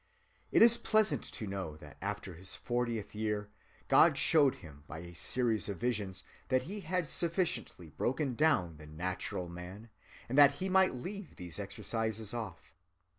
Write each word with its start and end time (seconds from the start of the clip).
It 0.51 0.63
is 0.63 0.77
pleasant 0.79 1.21
to 1.31 1.45
know 1.45 1.77
that 1.77 1.97
after 2.01 2.33
his 2.33 2.55
fortieth 2.55 3.13
year, 3.13 3.51
God 3.87 4.17
showed 4.17 4.55
him 4.55 4.83
by 4.87 4.97
a 4.97 5.13
series 5.13 5.69
of 5.69 5.77
visions 5.77 6.23
that 6.47 6.63
he 6.63 6.79
had 6.79 7.07
sufficiently 7.07 7.91
broken 7.91 8.33
down 8.33 8.77
the 8.77 8.87
natural 8.87 9.47
man, 9.47 9.91
and 10.27 10.39
that 10.39 10.53
he 10.53 10.69
might 10.69 10.95
leave 10.95 11.35
these 11.35 11.59
exercises 11.59 12.33
off. 12.33 12.73